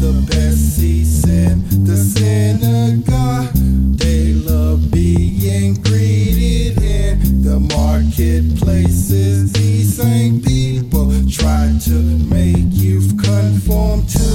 [0.00, 3.50] the best seats in the synagogue.
[3.98, 9.52] They love being greeted in the marketplaces.
[9.52, 11.98] These same people try to
[12.30, 14.28] make you conform to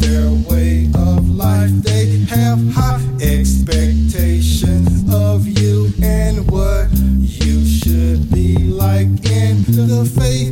[0.00, 1.70] their way of life.
[1.82, 10.47] They have high expectations of you and what you should be like in the faith.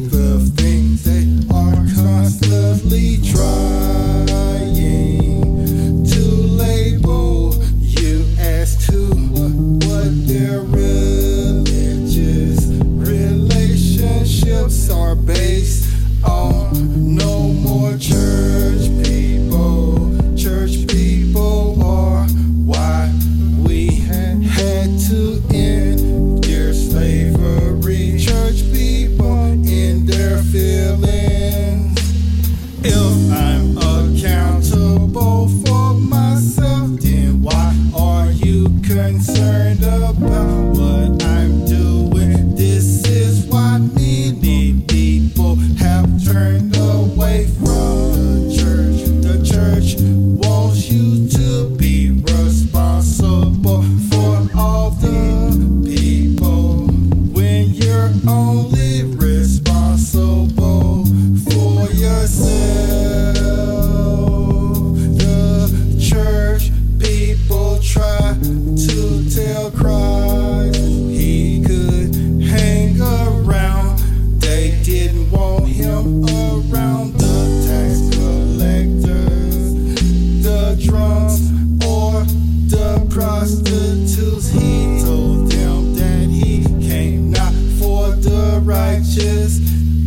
[88.66, 89.60] righteous.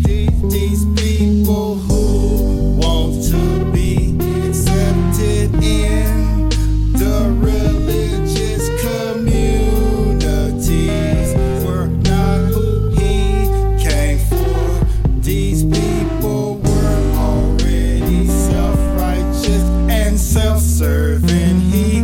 [0.03, 4.17] These, these people who want to be
[4.49, 6.49] accepted in
[6.91, 10.13] the religious communities
[11.65, 13.47] were not who he
[13.81, 14.85] came for.
[15.21, 21.61] These people were already self righteous and self serving.
[21.61, 21.98] He